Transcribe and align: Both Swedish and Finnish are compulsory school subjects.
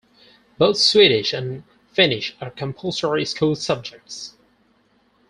Both 0.57 0.77
Swedish 0.77 1.31
and 1.31 1.63
Finnish 1.91 2.35
are 2.41 2.49
compulsory 2.49 3.23
school 3.23 3.53
subjects. 3.55 4.35